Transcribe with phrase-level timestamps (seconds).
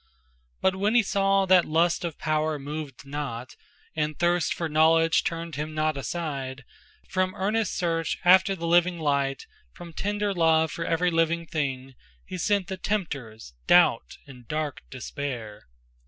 [0.61, 3.55] But when he saw that lust of power moved not,
[3.95, 6.65] And thirst for knowledge turned him not aside
[7.07, 11.93] From earnest search after the living light, From tender love for every living thing,
[12.25, 15.65] He sent the tempters Doubt and dark Despair.